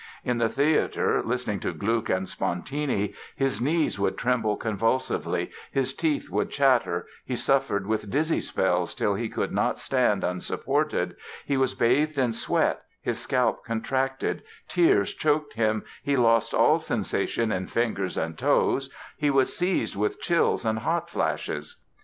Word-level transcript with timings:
In 0.25 0.39
the 0.39 0.49
theatre 0.49 1.21
listening 1.23 1.59
to 1.59 1.73
Gluck 1.73 2.09
and 2.09 2.27
Spontini 2.27 3.13
"his 3.35 3.61
knees 3.61 3.99
would 3.99 4.17
tremble 4.17 4.57
convulsively, 4.57 5.51
his 5.71 5.93
teeth 5.93 6.27
chatter, 6.49 7.05
he 7.23 7.35
suffered 7.35 7.85
with 7.85 8.09
dizzy 8.09 8.39
spells 8.39 8.95
till 8.95 9.13
he 9.13 9.29
could 9.29 9.51
not 9.51 9.77
stand 9.77 10.23
unsupported, 10.23 11.15
he 11.45 11.55
was 11.55 11.75
bathed 11.75 12.17
in 12.17 12.33
sweat, 12.33 12.81
his 12.99 13.19
scalp 13.19 13.63
contracted, 13.63 14.41
tears 14.67 15.13
choked 15.13 15.53
him, 15.53 15.83
he 16.01 16.17
lost 16.17 16.51
all 16.51 16.79
sensation 16.79 17.51
in 17.51 17.67
fingers 17.67 18.17
and 18.17 18.39
toes, 18.39 18.89
he 19.17 19.29
was 19.29 19.55
seized 19.55 19.95
with 19.95 20.19
chills 20.19 20.65
and 20.65 20.79
hot 20.79 21.11
flashes...." 21.11 21.77